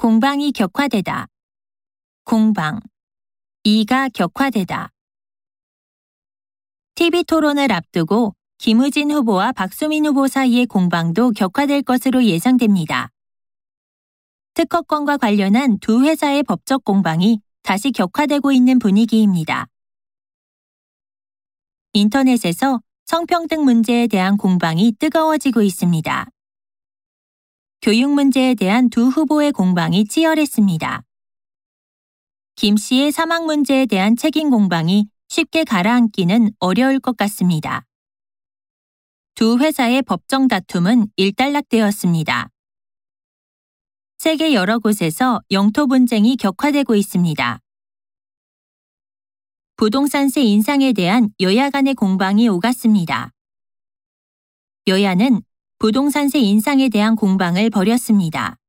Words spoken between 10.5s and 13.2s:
공방도 격화될 것으로 예상됩니다.